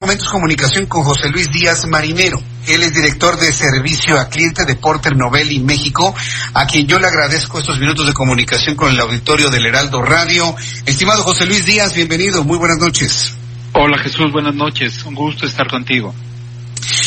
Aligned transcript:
Momentos 0.00 0.28
comunicación 0.28 0.86
con 0.86 1.02
José 1.02 1.28
Luis 1.28 1.50
Díaz 1.50 1.84
Marinero. 1.88 2.40
Él 2.68 2.84
es 2.84 2.94
director 2.94 3.36
de 3.36 3.52
servicio 3.52 4.16
a 4.16 4.28
cliente 4.28 4.64
de 4.64 4.76
Porter 4.76 5.16
Novelli 5.16 5.58
México, 5.58 6.14
a 6.54 6.68
quien 6.68 6.86
yo 6.86 7.00
le 7.00 7.08
agradezco 7.08 7.58
estos 7.58 7.80
minutos 7.80 8.06
de 8.06 8.12
comunicación 8.12 8.76
con 8.76 8.92
el 8.92 9.00
auditorio 9.00 9.50
del 9.50 9.66
Heraldo 9.66 10.00
Radio. 10.00 10.54
Estimado 10.86 11.24
José 11.24 11.46
Luis 11.46 11.66
Díaz, 11.66 11.94
bienvenido. 11.94 12.44
Muy 12.44 12.58
buenas 12.58 12.78
noches. 12.78 13.34
Hola 13.72 13.98
Jesús, 13.98 14.30
buenas 14.30 14.54
noches. 14.54 15.02
Un 15.02 15.16
gusto 15.16 15.46
estar 15.46 15.66
contigo. 15.66 16.14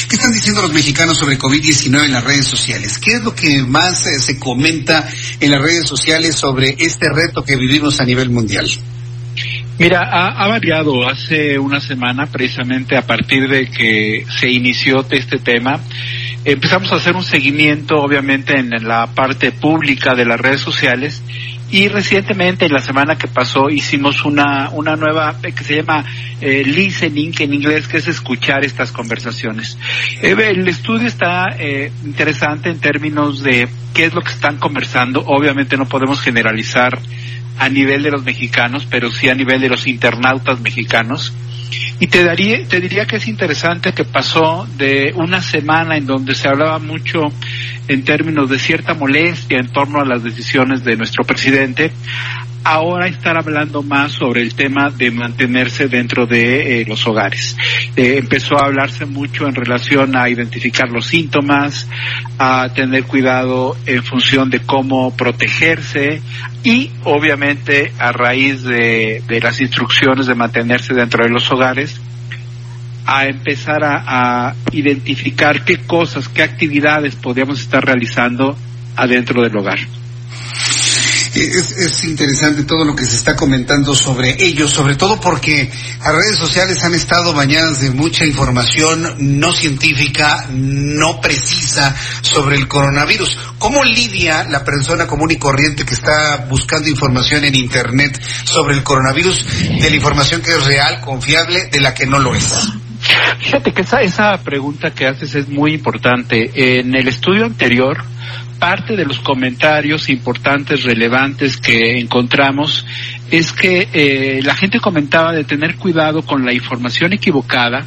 ¿Qué 0.10 0.18
están 0.18 0.34
diciendo 0.34 0.62
los 0.62 0.74
mexicanos 0.74 1.18
sobre 1.18 1.40
COVID-19 1.40 2.04
en 2.04 2.12
las 2.12 2.26
redes 2.26 2.46
sociales? 2.46 3.00
¿Qué 3.00 3.14
es 3.14 3.24
lo 3.24 3.34
que 3.34 3.64
más 3.64 4.06
eh, 4.06 4.20
se 4.20 4.38
comenta 4.38 5.08
en 5.40 5.50
las 5.50 5.62
redes 5.62 5.88
sociales 5.88 6.36
sobre 6.36 6.76
este 6.78 7.08
reto 7.08 7.42
que 7.42 7.56
vivimos 7.56 8.02
a 8.02 8.04
nivel 8.04 8.30
mundial? 8.32 8.70
Mira, 9.82 10.02
ha, 10.04 10.48
variado. 10.48 11.10
Hace 11.10 11.58
una 11.58 11.80
semana, 11.80 12.28
precisamente 12.28 12.96
a 12.96 13.02
partir 13.02 13.50
de 13.50 13.66
que 13.66 14.28
se 14.30 14.48
inició 14.48 15.04
este 15.10 15.40
tema, 15.40 15.80
empezamos 16.46 16.92
a 16.92 16.98
hacer 16.98 17.16
un 17.16 17.24
seguimiento, 17.24 17.96
obviamente, 17.96 18.60
en 18.60 18.70
la 18.88 19.08
parte 19.08 19.52
pública 19.52 20.14
de 20.14 20.26
las 20.26 20.40
redes 20.40 20.62
sociales. 20.62 21.24
Y 21.72 21.88
recientemente, 21.88 22.66
en 22.66 22.74
la 22.74 22.80
semana 22.82 23.18
que 23.18 23.28
pasó, 23.28 23.72
hicimos 23.72 24.24
una, 24.24 24.70
una 24.70 24.96
nueva 24.96 25.38
que 25.42 25.64
se 25.64 25.78
llama 25.78 26.06
eh, 26.42 26.64
listening, 26.64 27.32
que 27.32 27.46
en 27.46 27.56
inglés 27.56 27.88
que 27.88 27.98
es 27.98 28.08
escuchar 28.08 28.64
estas 28.64 28.92
conversaciones. 28.92 29.80
Eh, 30.22 30.36
el 30.38 30.68
estudio 30.68 31.08
está 31.08 31.48
eh, 31.58 31.92
interesante 32.06 32.70
en 32.70 32.80
términos 32.80 33.42
de 33.42 33.68
qué 33.96 34.06
es 34.06 34.14
lo 34.14 34.22
que 34.22 34.32
están 34.32 34.60
conversando. 34.60 35.24
Obviamente 35.26 35.76
no 35.76 35.88
podemos 35.88 36.22
generalizar 36.22 37.00
a 37.58 37.70
nivel 37.70 38.04
de 38.04 38.12
los 38.12 38.24
mexicanos, 38.24 38.88
pero 38.90 39.12
sí 39.12 39.30
a 39.30 39.36
nivel 39.36 39.62
de 39.62 39.70
los 39.70 39.88
internautas 39.88 40.60
mexicanos. 40.60 41.34
Y 42.00 42.08
te, 42.08 42.24
daría, 42.24 42.66
te 42.68 42.80
diría 42.80 43.06
que 43.06 43.18
es 43.18 43.28
interesante 43.28 43.94
que 43.94 44.04
pasó 44.04 44.68
de 44.78 45.14
una 45.16 45.42
semana 45.42 45.98
en 45.98 46.06
donde 46.06 46.34
se 46.34 46.48
hablaba 46.48 46.80
mucho 46.80 47.28
en 47.88 48.04
términos 48.04 48.50
de 48.50 48.58
cierta 48.58 48.94
molestia 48.94 49.60
en 49.60 49.72
torno 49.72 50.00
a 50.00 50.06
las 50.06 50.24
decisiones 50.24 50.84
de 50.84 50.96
nuestro 50.96 51.24
presidente, 51.24 51.92
ahora 52.64 53.08
estar 53.08 53.38
hablando 53.38 53.82
más 53.84 54.12
sobre 54.14 54.42
el 54.42 54.54
tema 54.56 54.90
de 54.90 55.12
mantenerse 55.12 55.88
dentro 55.88 56.26
de 56.28 56.82
eh, 56.82 56.86
los 56.86 57.06
hogares. 57.08 57.58
Eh, 57.96 58.18
empezó 58.20 58.58
a 58.58 58.66
hablarse 58.66 59.06
mucho 59.06 59.48
en 59.48 59.56
relación 59.56 60.16
a 60.16 60.30
identificar 60.30 60.90
los 60.90 61.08
síntomas, 61.08 61.88
a 62.38 62.70
tener 62.74 63.04
cuidado 63.06 63.76
en 63.86 64.04
función 64.04 64.50
de 64.50 64.60
cómo 64.60 65.16
protegerse 65.16 66.22
y 66.64 66.92
obviamente 67.04 67.92
a 67.98 68.12
raíz 68.12 68.64
de, 68.64 69.24
las 69.42 69.60
instrucciones 69.62 70.28
de 70.28 70.36
mantenerse 70.36 70.94
dentro 70.94 71.24
de 71.24 71.30
los 71.30 71.52
hogares, 71.52 72.00
a 73.06 73.26
empezar 73.26 73.84
a, 73.84 74.54
identificar 74.72 75.66
qué 75.66 75.78
cosas, 75.78 76.30
qué 76.30 76.44
actividades 76.44 77.16
podíamos 77.16 77.60
estar 77.60 77.84
realizando 77.84 78.56
adentro 78.96 79.42
del 79.42 79.58
hogar. 79.58 79.80
Es, 81.34 81.72
es, 81.72 82.04
interesante 82.04 82.64
todo 82.66 82.84
lo 82.84 82.94
que 82.94 83.06
se 83.06 83.16
está 83.16 83.38
comentando 83.38 83.96
sobre 83.96 84.36
ellos, 84.44 84.72
sobre 84.72 84.96
todo 84.96 85.20
porque 85.20 85.72
las 86.00 86.14
redes 86.14 86.38
sociales 86.38 86.84
han 86.84 86.94
estado 86.94 87.34
bañadas 87.34 87.80
de 87.80 87.90
mucha 87.92 88.26
información 88.26 89.16
no 89.40 89.54
científica, 89.54 90.48
no 90.50 91.22
precisa 91.22 91.96
sobre 92.22 92.58
el 92.58 92.68
coronavirus. 92.68 93.38
¿Cómo 93.60 93.82
lidia 93.84 94.44
la 94.44 94.66
persona 94.66 95.08
común 95.08 95.32
y 95.32 95.38
corriente 95.38 95.86
que 95.86 95.94
está 95.94 96.48
buscando 96.50 96.90
información 96.90 97.46
en 97.46 97.56
Internet 97.56 98.22
sobre 98.44 98.76
el 98.76 98.84
coronavirus 98.84 99.46
de 99.80 99.90
la 99.90 99.96
información 99.96 100.42
que 100.42 100.52
es 100.52 100.66
real, 100.66 101.00
confiable, 101.00 101.68
de 101.68 101.80
la 101.80 101.94
que 101.94 102.08
no 102.08 102.20
lo 102.20 102.36
es? 102.36 102.54
Fíjate 103.40 103.74
que 103.74 103.82
esa, 103.82 104.02
esa 104.02 104.38
pregunta 104.44 104.92
que 104.92 105.08
haces 105.08 105.34
es 105.36 105.48
muy 105.48 105.74
importante. 105.74 106.80
En 106.80 106.94
el 106.94 107.08
estudio 107.08 107.46
anterior, 107.46 108.04
parte 108.62 108.96
de 108.96 109.06
los 109.06 109.20
comentarios 109.22 110.08
importantes, 110.08 110.84
relevantes 110.84 111.58
que 111.58 112.00
encontramos 112.00 112.86
es 113.32 113.52
que 113.54 113.90
eh, 113.92 114.40
la 114.44 114.54
gente 114.54 114.80
comentaba 114.80 115.34
de 115.34 115.44
tener 115.44 115.78
cuidado 115.78 116.22
con 116.22 116.46
la 116.46 116.54
información 116.54 117.12
equivocada, 117.12 117.84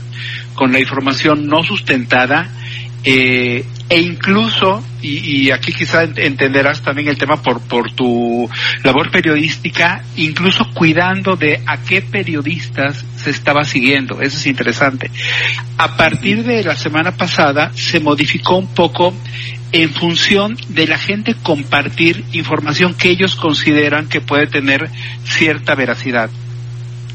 con 0.57 0.73
la 0.73 0.81
información 0.81 1.47
no 1.47 1.63
sustentada, 1.63 2.51
eh, 3.05 3.65
e 3.89 4.01
incluso, 4.01 4.83
y, 5.01 5.51
aquí 5.53 5.73
quizá 5.73 6.03
entenderás 6.05 6.83
también 6.83 7.07
el 7.07 7.19
tema 7.19 7.41
por, 7.41 7.61
por 7.61 7.93
tu 7.93 8.51
labor 8.83 9.13
periodística, 9.13 10.03
incluso 10.17 10.71
cuidando 10.75 11.37
de 11.37 11.61
a 11.67 11.77
qué 11.83 12.03
periodistas 12.03 13.05
se 13.15 13.31
estaba 13.31 13.63
siguiendo. 13.63 14.21
Eso 14.23 14.39
es 14.39 14.47
interesante. 14.47 15.11
A 15.79 15.97
partir 15.97 16.43
de 16.43 16.65
la 16.65 16.75
semana 16.75 17.13
pasada 17.13 17.71
se 17.75 18.01
modificó 18.01 18.57
un 18.57 18.75
poco 18.75 19.15
en 19.75 19.91
función 19.91 20.57
de 20.69 20.87
la 20.87 20.97
gente 20.97 21.35
compartir 21.43 22.25
información 22.31 22.95
que 22.95 23.11
ellos 23.11 23.35
consideran 23.35 24.09
que 24.09 24.21
puede 24.21 24.47
tener 24.47 24.89
cierta 25.25 25.75
veracidad. 25.75 26.31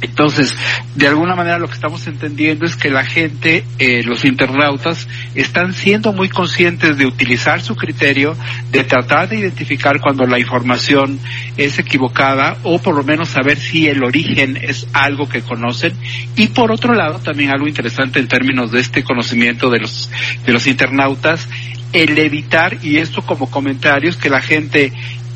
Entonces, 0.02 0.54
de 0.96 1.08
alguna 1.08 1.36
manera 1.36 1.58
lo 1.58 1.68
que 1.68 1.74
estamos 1.74 2.06
entendiendo 2.08 2.66
es 2.66 2.76
que 2.76 2.90
la 2.90 3.06
gente, 3.06 3.64
eh, 3.80 4.04
los 4.04 4.26
internautas, 4.26 5.08
están 5.36 5.74
siendo 5.74 6.12
muy 6.12 6.28
conscientes 6.28 6.98
de 6.98 7.06
utilizar 7.06 7.62
su 7.62 7.78
criterio, 7.78 8.36
de 8.72 8.84
tratar 8.84 9.30
de 9.30 9.38
identificar 9.38 10.02
cuando 10.02 10.26
la 10.26 10.40
información 10.40 11.18
es 11.56 11.80
equivocada 11.80 12.58
o 12.64 12.82
por 12.82 12.94
lo 12.94 13.04
menos 13.04 13.30
saber 13.30 13.58
si 13.58 13.88
el 13.88 14.04
origen 14.04 14.58
es 14.58 14.86
algo 14.92 15.30
que 15.30 15.42
conocen. 15.42 15.94
Y 16.36 16.48
por 16.48 16.74
otro 16.74 16.94
lado, 16.94 17.20
también 17.20 17.52
algo 17.52 17.70
interesante 17.70 18.20
en 18.20 18.28
términos 18.28 18.72
de 18.72 18.82
este 18.82 19.04
conocimiento 19.04 19.70
de 19.70 19.80
los, 19.80 20.10
de 20.46 20.52
los 20.52 20.68
internautas, 20.68 21.48
el 21.94 22.18
evitar, 22.18 22.78
y 22.84 22.98
esto 22.98 23.22
como 23.22 23.50
comentarios, 23.50 24.18
que 24.18 24.30
la 24.30 24.42
gente 24.42 24.92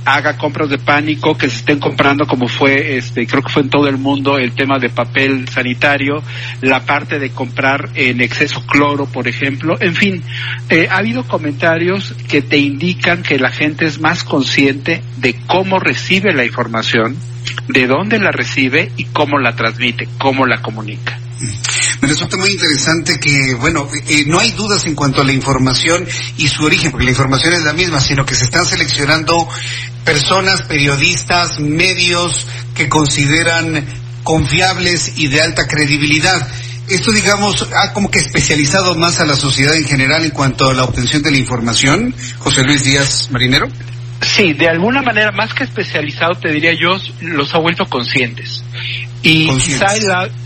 haga 0.05 0.37
compras 0.37 0.69
de 0.69 0.77
pánico, 0.77 1.37
que 1.37 1.49
se 1.49 1.57
estén 1.57 1.79
comprando 1.79 2.25
como 2.25 2.47
fue, 2.47 2.97
este, 2.97 3.25
creo 3.25 3.41
que 3.41 3.51
fue 3.51 3.61
en 3.63 3.69
todo 3.69 3.87
el 3.87 3.97
mundo 3.97 4.37
el 4.37 4.53
tema 4.53 4.77
de 4.79 4.89
papel 4.89 5.47
sanitario, 5.47 6.21
la 6.61 6.81
parte 6.81 7.19
de 7.19 7.31
comprar 7.31 7.89
en 7.95 8.21
exceso 8.21 8.65
cloro, 8.65 9.05
por 9.05 9.27
ejemplo. 9.27 9.75
En 9.79 9.95
fin, 9.95 10.21
eh, 10.69 10.87
ha 10.89 10.97
habido 10.97 11.23
comentarios 11.25 12.13
que 12.27 12.41
te 12.41 12.57
indican 12.57 13.23
que 13.23 13.39
la 13.39 13.51
gente 13.51 13.85
es 13.85 13.99
más 13.99 14.23
consciente 14.23 15.01
de 15.17 15.35
cómo 15.47 15.79
recibe 15.79 16.33
la 16.33 16.45
información, 16.45 17.15
de 17.67 17.87
dónde 17.87 18.19
la 18.19 18.31
recibe 18.31 18.91
y 18.97 19.05
cómo 19.05 19.39
la 19.39 19.55
transmite, 19.55 20.07
cómo 20.17 20.45
la 20.45 20.61
comunica. 20.61 21.19
Me 22.03 22.09
resulta 22.09 22.35
muy 22.35 22.49
interesante 22.49 23.17
que, 23.17 23.55
bueno, 23.55 23.87
eh, 24.09 24.25
no 24.27 24.37
hay 24.37 24.51
dudas 24.51 24.85
en 24.87 24.93
cuanto 24.93 25.21
a 25.21 25.23
la 25.23 25.31
información 25.31 26.05
y 26.35 26.49
su 26.49 26.65
origen, 26.65 26.91
porque 26.91 27.05
la 27.05 27.11
información 27.11 27.53
es 27.53 27.63
la 27.63 27.71
misma, 27.71 28.01
sino 28.01 28.25
que 28.25 28.35
se 28.35 28.43
están 28.43 28.65
seleccionando 28.65 29.47
personas, 30.03 30.63
periodistas, 30.63 31.61
medios 31.61 32.45
que 32.75 32.89
consideran 32.89 33.85
confiables 34.21 35.13
y 35.15 35.27
de 35.27 35.43
alta 35.43 35.65
credibilidad. 35.65 36.45
Esto, 36.89 37.13
digamos, 37.13 37.69
ha 37.73 37.93
como 37.93 38.11
que 38.11 38.19
especializado 38.19 38.95
más 38.95 39.21
a 39.21 39.25
la 39.25 39.37
sociedad 39.37 39.73
en 39.73 39.85
general 39.85 40.25
en 40.25 40.31
cuanto 40.31 40.69
a 40.69 40.73
la 40.73 40.83
obtención 40.83 41.23
de 41.23 41.31
la 41.31 41.37
información. 41.37 42.13
José 42.39 42.65
Luis 42.65 42.83
Díaz 42.83 43.29
Marinero. 43.31 43.69
Sí, 44.19 44.51
de 44.51 44.67
alguna 44.67 45.01
manera, 45.01 45.31
más 45.31 45.53
que 45.53 45.63
especializado, 45.63 46.33
te 46.35 46.51
diría 46.51 46.73
yo, 46.73 46.97
los 47.21 47.55
ha 47.55 47.59
vuelto 47.59 47.85
conscientes. 47.85 48.61
Y 49.23 49.47
quizá 49.47 49.87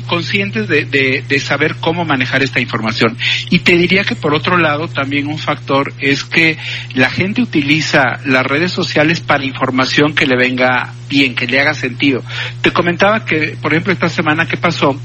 conscientes 0.08 0.68
de, 0.68 0.86
de, 0.86 1.24
de, 1.28 1.40
saber 1.40 1.76
cómo 1.80 2.06
manejar 2.06 2.44
esta 2.44 2.60
información. 2.60 3.18
Y 3.50 3.60
te 3.60 3.76
diría 3.76 4.04
que 4.04 4.16
por 4.16 4.34
otro 4.34 4.58
lado 4.58 4.88
también 4.88 5.28
un 5.28 5.40
factor 5.40 5.94
es 6.00 6.24
que 6.24 6.58
la 6.94 7.10
gente 7.10 7.42
utiliza 7.42 8.04
las 8.24 8.46
redes 8.46 8.72
sociales 8.72 9.20
para 9.20 9.44
información 9.44 10.14
que 10.14 10.28
le 10.28 10.38
venga 10.38 10.94
bien, 11.10 11.36
que 11.36 11.48
le 11.48 11.60
haga 11.60 11.74
sentido. 11.74 12.24
Te 12.62 12.72
comentaba 12.72 13.26
que, 13.26 13.58
por 13.62 13.74
ejemplo, 13.74 13.94
esta 13.94 14.10
semana 14.10 14.48
que 14.48 14.58
pasó, 14.58 14.96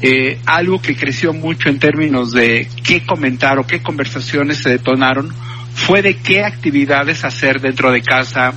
eh, 0.00 0.38
algo 0.46 0.80
que 0.80 0.96
creció 0.96 1.32
mucho 1.32 1.68
en 1.68 1.78
términos 1.78 2.32
de 2.32 2.68
qué 2.82 3.04
comentar 3.04 3.58
o 3.58 3.66
qué 3.66 3.82
conversaciones 3.82 4.58
se 4.58 4.70
detonaron 4.70 5.32
fue 5.74 6.02
de 6.02 6.16
qué 6.16 6.44
actividades 6.44 7.24
hacer 7.24 7.60
dentro 7.60 7.92
de 7.92 8.02
casa, 8.02 8.52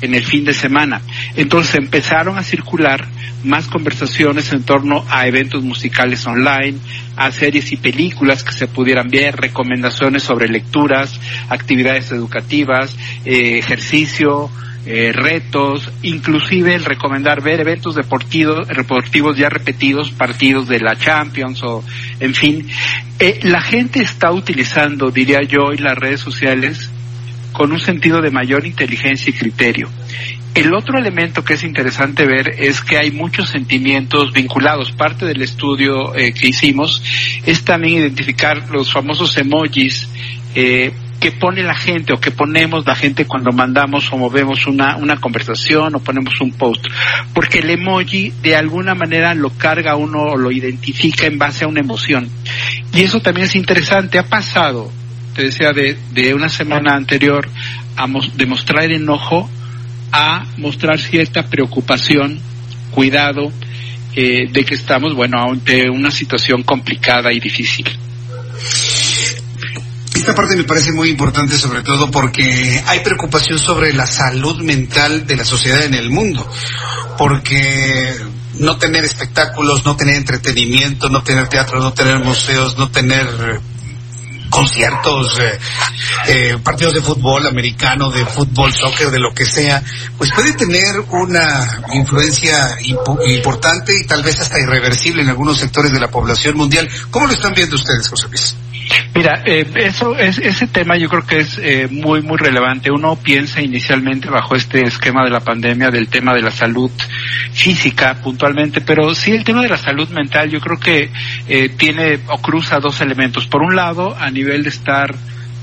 en 0.00 0.14
el 0.14 0.24
fin 0.24 0.44
de 0.44 0.54
semana. 0.54 1.00
Entonces 1.36 1.74
empezaron 1.74 2.38
a 2.38 2.42
circular 2.42 3.06
más 3.44 3.66
conversaciones 3.68 4.52
en 4.52 4.64
torno 4.64 5.04
a 5.08 5.26
eventos 5.26 5.62
musicales 5.62 6.26
online, 6.26 6.78
a 7.16 7.30
series 7.30 7.72
y 7.72 7.76
películas 7.76 8.42
que 8.42 8.52
se 8.52 8.66
pudieran 8.66 9.08
ver, 9.08 9.36
recomendaciones 9.36 10.22
sobre 10.22 10.48
lecturas, 10.48 11.20
actividades 11.48 12.10
educativas, 12.10 12.96
eh, 13.24 13.58
ejercicio, 13.58 14.50
eh, 14.86 15.12
retos, 15.12 15.90
inclusive 16.02 16.74
el 16.74 16.84
recomendar 16.84 17.42
ver 17.42 17.60
eventos 17.60 17.94
deportivos, 17.94 18.66
deportivos 18.68 19.36
ya 19.36 19.50
repetidos, 19.50 20.10
partidos 20.10 20.68
de 20.68 20.80
la 20.80 20.96
Champions 20.96 21.62
o, 21.62 21.84
en 22.20 22.34
fin. 22.34 22.66
Eh, 23.18 23.40
la 23.42 23.60
gente 23.60 24.00
está 24.00 24.32
utilizando, 24.32 25.10
diría 25.10 25.42
yo, 25.42 25.64
hoy 25.64 25.78
las 25.78 25.98
redes 25.98 26.20
sociales 26.20 26.90
con 27.58 27.72
un 27.72 27.80
sentido 27.80 28.22
de 28.22 28.30
mayor 28.30 28.64
inteligencia 28.64 29.30
y 29.30 29.32
criterio. 29.32 29.90
El 30.54 30.72
otro 30.72 30.96
elemento 30.96 31.44
que 31.44 31.54
es 31.54 31.64
interesante 31.64 32.24
ver 32.24 32.50
es 32.56 32.82
que 32.82 32.96
hay 32.96 33.10
muchos 33.10 33.48
sentimientos 33.48 34.32
vinculados. 34.32 34.92
Parte 34.92 35.26
del 35.26 35.42
estudio 35.42 36.14
eh, 36.14 36.32
que 36.32 36.46
hicimos 36.46 37.02
es 37.44 37.64
también 37.64 37.98
identificar 37.98 38.70
los 38.70 38.92
famosos 38.92 39.36
emojis 39.38 40.08
eh, 40.54 40.92
que 41.18 41.32
pone 41.32 41.64
la 41.64 41.74
gente 41.74 42.12
o 42.12 42.20
que 42.20 42.30
ponemos 42.30 42.86
la 42.86 42.94
gente 42.94 43.24
cuando 43.24 43.50
mandamos 43.50 44.12
o 44.12 44.16
movemos 44.16 44.68
una, 44.68 44.96
una 44.98 45.16
conversación 45.16 45.96
o 45.96 45.98
ponemos 45.98 46.40
un 46.40 46.52
post. 46.52 46.86
Porque 47.34 47.58
el 47.58 47.70
emoji 47.70 48.32
de 48.40 48.54
alguna 48.54 48.94
manera 48.94 49.34
lo 49.34 49.50
carga 49.50 49.96
uno 49.96 50.22
o 50.22 50.36
lo 50.36 50.52
identifica 50.52 51.26
en 51.26 51.38
base 51.38 51.64
a 51.64 51.68
una 51.68 51.80
emoción. 51.80 52.30
Y 52.94 53.00
eso 53.00 53.18
también 53.18 53.48
es 53.48 53.56
interesante. 53.56 54.20
Ha 54.20 54.26
pasado, 54.26 54.92
te 55.38 55.44
decía, 55.44 55.72
de, 55.72 55.96
de 56.10 56.34
una 56.34 56.48
semana 56.48 56.96
anterior 56.96 57.48
a 57.96 58.08
demostrar 58.34 58.90
enojo 58.90 59.48
a 60.10 60.44
mostrar 60.56 60.98
cierta 60.98 61.44
preocupación, 61.44 62.40
cuidado, 62.90 63.52
eh, 64.16 64.50
de 64.50 64.64
que 64.64 64.74
estamos, 64.74 65.14
bueno, 65.14 65.38
ante 65.40 65.88
una 65.88 66.10
situación 66.10 66.64
complicada 66.64 67.32
y 67.32 67.38
difícil. 67.38 67.86
Esta 70.12 70.34
parte 70.34 70.56
me 70.56 70.64
parece 70.64 70.90
muy 70.90 71.10
importante 71.10 71.56
sobre 71.56 71.82
todo 71.82 72.10
porque 72.10 72.82
hay 72.86 72.98
preocupación 73.00 73.60
sobre 73.60 73.92
la 73.92 74.08
salud 74.08 74.60
mental 74.64 75.24
de 75.24 75.36
la 75.36 75.44
sociedad 75.44 75.84
en 75.84 75.94
el 75.94 76.10
mundo, 76.10 76.50
porque 77.16 78.12
no 78.58 78.76
tener 78.76 79.04
espectáculos, 79.04 79.84
no 79.84 79.94
tener 79.94 80.16
entretenimiento, 80.16 81.08
no 81.08 81.22
tener 81.22 81.46
teatro, 81.46 81.78
no 81.78 81.92
tener 81.92 82.18
museos, 82.18 82.76
no 82.76 82.90
tener 82.90 83.28
conciertos, 84.58 85.38
eh, 85.38 85.58
eh, 86.26 86.56
partidos 86.64 86.94
de 86.94 87.00
fútbol 87.00 87.46
americano, 87.46 88.10
de 88.10 88.24
fútbol, 88.26 88.72
soccer, 88.72 89.08
de 89.08 89.20
lo 89.20 89.32
que 89.32 89.44
sea, 89.44 89.80
pues 90.16 90.32
puede 90.32 90.52
tener 90.54 90.98
una 91.10 91.82
influencia 91.94 92.76
importante 92.80 93.92
y 93.96 94.04
tal 94.04 94.24
vez 94.24 94.40
hasta 94.40 94.58
irreversible 94.58 95.22
en 95.22 95.28
algunos 95.28 95.58
sectores 95.58 95.92
de 95.92 96.00
la 96.00 96.10
población 96.10 96.56
mundial. 96.56 96.88
¿Cómo 97.10 97.26
lo 97.26 97.32
están 97.32 97.54
viendo 97.54 97.76
ustedes, 97.76 98.08
José 98.08 98.26
Luis? 98.28 98.56
Mira, 99.14 99.42
eh, 99.44 99.66
eso 99.76 100.16
es, 100.16 100.38
ese 100.38 100.66
tema 100.66 100.96
yo 100.96 101.08
creo 101.08 101.26
que 101.26 101.38
es 101.38 101.58
eh, 101.58 101.88
muy, 101.90 102.22
muy 102.22 102.36
relevante. 102.36 102.90
Uno 102.90 103.16
piensa 103.16 103.60
inicialmente 103.60 104.28
bajo 104.28 104.54
este 104.54 104.82
esquema 104.82 105.24
de 105.24 105.30
la 105.30 105.40
pandemia 105.40 105.90
del 105.90 106.08
tema 106.08 106.34
de 106.34 106.42
la 106.42 106.50
salud 106.50 106.90
física 107.52 108.20
puntualmente, 108.22 108.80
pero 108.80 109.14
sí 109.14 109.32
el 109.32 109.44
tema 109.44 109.62
de 109.62 109.68
la 109.68 109.76
salud 109.76 110.08
mental 110.10 110.50
yo 110.50 110.60
creo 110.60 110.78
que 110.78 111.10
eh, 111.48 111.68
tiene 111.70 112.20
o 112.28 112.40
cruza 112.40 112.78
dos 112.78 113.00
elementos. 113.00 113.46
Por 113.46 113.62
un 113.62 113.76
lado, 113.76 114.16
a 114.18 114.30
nivel 114.30 114.62
de 114.62 114.70
estar 114.70 115.14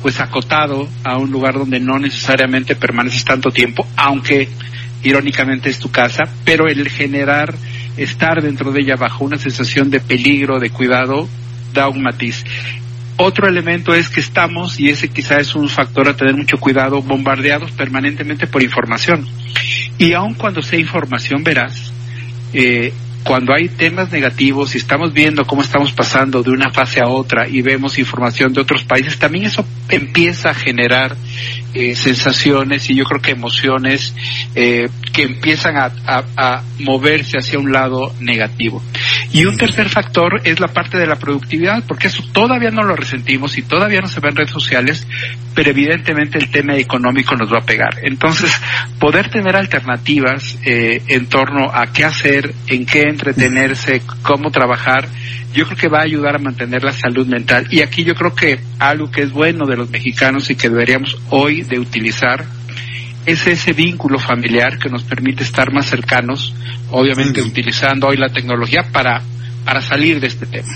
pues 0.01 0.19
acotado 0.19 0.87
a 1.03 1.17
un 1.17 1.31
lugar 1.31 1.55
donde 1.55 1.79
no 1.79 1.97
necesariamente 1.97 2.75
permaneces 2.75 3.25
tanto 3.25 3.49
tiempo, 3.49 3.87
aunque 3.95 4.49
irónicamente 5.01 5.69
es 5.69 5.79
tu 5.79 5.89
casa, 5.89 6.23
pero 6.43 6.67
el 6.67 6.89
generar 6.89 7.55
estar 7.97 8.41
dentro 8.41 8.71
de 8.71 8.81
ella 8.81 8.95
bajo 8.97 9.23
una 9.23 9.37
sensación 9.37 9.89
de 9.89 9.99
peligro, 9.99 10.59
de 10.59 10.69
cuidado, 10.69 11.27
da 11.73 11.87
un 11.89 12.03
matiz. 12.03 12.43
Otro 13.17 13.47
elemento 13.47 13.93
es 13.93 14.09
que 14.09 14.19
estamos, 14.19 14.79
y 14.79 14.89
ese 14.89 15.09
quizá 15.09 15.37
es 15.37 15.55
un 15.55 15.69
factor 15.69 16.09
a 16.09 16.17
tener 16.17 16.35
mucho 16.35 16.57
cuidado, 16.57 17.01
bombardeados 17.01 17.71
permanentemente 17.71 18.45
por 18.45 18.61
información. 18.61 19.25
Y 19.97 20.11
aun 20.13 20.33
cuando 20.33 20.61
sea 20.61 20.79
información 20.79 21.43
veraz, 21.43 21.93
eh, 22.51 22.93
cuando 23.25 23.53
hay 23.53 23.69
temas 23.69 24.11
negativos 24.11 24.75
y 24.75 24.77
estamos 24.77 25.11
viendo 25.11 25.45
cómo 25.45 25.63
estamos 25.63 25.91
pasando 25.93 26.43
de 26.43 26.51
una 26.51 26.69
fase 26.69 27.01
a 27.01 27.09
otra 27.09 27.47
y 27.47 27.61
vemos 27.63 27.97
información 27.97 28.53
de 28.53 28.61
otros 28.61 28.83
países, 28.83 29.17
también 29.17 29.45
eso 29.45 29.65
empieza 29.89 30.51
a 30.51 30.53
generar 30.53 31.15
eh, 31.73 31.93
sensaciones 31.95 32.89
y 32.89 32.95
yo 32.95 33.03
creo 33.03 33.21
que 33.21 33.31
emociones 33.31 34.15
eh, 34.55 34.87
que 35.11 35.23
empiezan 35.23 35.75
a, 35.75 36.61
moverse 36.79 37.37
hacia 37.37 37.59
un 37.59 37.71
lado 37.71 38.13
negativo. 38.19 38.81
Y 39.33 39.45
un 39.45 39.57
tercer 39.57 39.89
factor 39.89 40.41
es 40.45 40.59
la 40.59 40.67
parte 40.67 40.97
de 40.97 41.07
la 41.07 41.17
productividad, 41.17 41.83
porque 41.85 42.07
eso 42.07 42.23
todavía 42.31 42.71
no 42.71 42.83
lo 42.83 42.95
resentimos 42.95 43.57
y 43.57 43.61
todavía 43.61 43.99
no 43.99 44.07
se 44.07 44.21
ve 44.21 44.29
en 44.29 44.35
redes 44.35 44.51
sociales, 44.51 45.05
pero 45.53 45.71
evidentemente 45.71 46.37
el 46.37 46.49
tema 46.49 46.77
económico 46.77 47.35
nos 47.35 47.51
va 47.51 47.59
a 47.59 47.65
pegar. 47.65 47.99
Entonces, 48.03 48.53
poder 48.99 49.29
tener 49.29 49.55
alternativas 49.55 50.57
eh, 50.63 51.01
en 51.07 51.27
torno 51.27 51.71
a 51.73 51.87
qué 51.91 52.05
hacer, 52.05 52.53
en 52.67 52.85
qué 52.85 53.01
entretenerse, 53.15 54.01
cómo 54.21 54.51
trabajar, 54.51 55.07
yo 55.53 55.65
creo 55.65 55.77
que 55.77 55.87
va 55.87 55.99
a 55.99 56.03
ayudar 56.03 56.35
a 56.35 56.39
mantener 56.39 56.83
la 56.83 56.91
salud 56.91 57.25
mental. 57.25 57.67
Y 57.71 57.81
aquí 57.81 58.03
yo 58.03 58.13
creo 58.13 58.35
que 58.35 58.59
algo 58.77 59.09
que 59.09 59.21
es 59.21 59.31
bueno 59.31 59.65
de 59.65 59.77
los 59.77 59.89
mexicanos 59.89 60.49
y 60.49 60.55
que 60.55 60.69
deberíamos 60.69 61.17
hoy 61.29 61.61
de 61.63 61.79
utilizar 61.79 62.45
es 63.25 63.47
ese 63.47 63.73
vínculo 63.73 64.19
familiar 64.19 64.77
que 64.77 64.89
nos 64.89 65.03
permite 65.03 65.43
estar 65.43 65.73
más 65.73 65.87
cercanos, 65.87 66.53
obviamente 66.91 67.41
utilizando 67.41 68.07
hoy 68.07 68.17
la 68.17 68.29
tecnología 68.29 68.83
para, 68.91 69.21
para 69.63 69.81
salir 69.81 70.19
de 70.19 70.27
este 70.27 70.45
tema. 70.45 70.71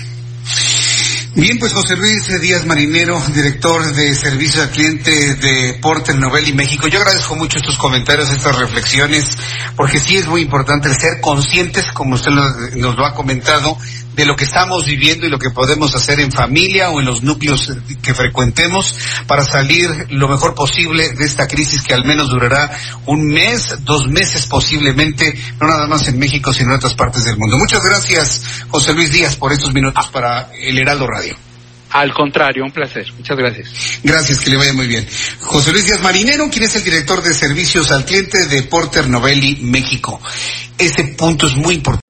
Bien, 1.32 1.60
pues 1.60 1.72
José 1.72 1.96
Luis 1.96 2.40
Díaz 2.40 2.66
Marinero, 2.66 3.22
director 3.32 3.94
de 3.94 4.16
servicio 4.16 4.62
al 4.62 4.70
cliente 4.70 5.36
de 5.36 5.78
Porter 5.80 6.16
Novelli 6.16 6.52
México. 6.52 6.88
Yo 6.88 6.98
agradezco 6.98 7.36
mucho 7.36 7.58
estos 7.58 7.78
comentarios, 7.78 8.30
estas 8.30 8.58
reflexiones, 8.58 9.38
porque 9.76 10.00
sí 10.00 10.16
es 10.16 10.26
muy 10.26 10.42
importante 10.42 10.88
el 10.88 10.96
ser 10.96 11.20
conscientes, 11.20 11.92
como 11.92 12.16
usted 12.16 12.32
nos 12.32 12.96
lo 12.96 13.06
ha 13.06 13.14
comentado, 13.14 13.78
de 14.20 14.26
lo 14.26 14.36
que 14.36 14.44
estamos 14.44 14.84
viviendo 14.84 15.26
y 15.26 15.30
lo 15.30 15.38
que 15.38 15.48
podemos 15.48 15.94
hacer 15.94 16.20
en 16.20 16.30
familia 16.30 16.90
o 16.90 17.00
en 17.00 17.06
los 17.06 17.22
núcleos 17.22 17.72
que 18.02 18.12
frecuentemos 18.12 18.94
para 19.26 19.46
salir 19.46 19.88
lo 20.10 20.28
mejor 20.28 20.54
posible 20.54 21.14
de 21.14 21.24
esta 21.24 21.48
crisis 21.48 21.82
que 21.82 21.94
al 21.94 22.04
menos 22.04 22.28
durará 22.28 22.70
un 23.06 23.26
mes, 23.26 23.76
dos 23.80 24.08
meses 24.08 24.44
posiblemente, 24.44 25.32
no 25.58 25.68
nada 25.68 25.86
más 25.86 26.06
en 26.08 26.18
México, 26.18 26.52
sino 26.52 26.68
en 26.68 26.76
otras 26.76 26.94
partes 26.94 27.24
del 27.24 27.38
mundo. 27.38 27.56
Muchas 27.56 27.82
gracias, 27.82 28.42
José 28.68 28.92
Luis 28.92 29.10
Díaz, 29.10 29.36
por 29.36 29.54
estos 29.54 29.72
minutos 29.72 30.08
para 30.08 30.50
el 30.52 30.76
Heraldo 30.76 31.06
Radio. 31.06 31.34
Al 31.88 32.12
contrario, 32.12 32.62
un 32.62 32.72
placer. 32.72 33.10
Muchas 33.16 33.38
gracias. 33.38 34.00
Gracias, 34.02 34.40
que 34.40 34.50
le 34.50 34.58
vaya 34.58 34.74
muy 34.74 34.86
bien. 34.86 35.08
José 35.40 35.72
Luis 35.72 35.86
Díaz 35.86 36.02
Marinero, 36.02 36.50
quien 36.50 36.64
es 36.64 36.76
el 36.76 36.84
director 36.84 37.22
de 37.22 37.32
servicios 37.32 37.90
al 37.90 38.04
cliente 38.04 38.46
de 38.46 38.64
Porter 38.64 39.08
Novelli 39.08 39.60
México. 39.62 40.20
Ese 40.76 41.04
punto 41.16 41.46
es 41.46 41.56
muy 41.56 41.76
importante. 41.76 42.09